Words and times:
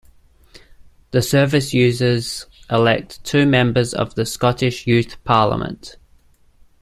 The 1.11 1.21
service 1.21 1.75
users 1.75 2.47
elect 2.71 3.23
two 3.23 3.45
members 3.45 3.93
of 3.93 4.15
the 4.15 4.25
Scottish 4.25 4.87
Youth 4.87 5.23
Parliament. 5.25 5.95